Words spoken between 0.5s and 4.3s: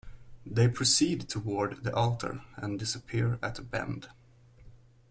proceed toward the altar and disappear at a bend.